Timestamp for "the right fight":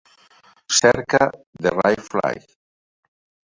1.61-2.55